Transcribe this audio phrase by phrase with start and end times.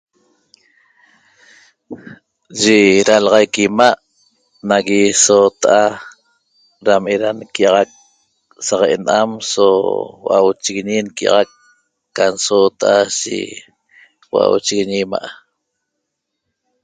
[2.59, 3.99] Yi dalaxaic 'ima'
[4.69, 5.83] nagui soota'a
[6.85, 7.91] dam eda nquia'axac
[8.67, 9.65] saq ena'am so
[10.21, 11.49] hua'auchiguiñi nquia'axac
[12.17, 13.39] can soota'a yi
[14.27, 15.21] hua'auchiguiñi 'ima'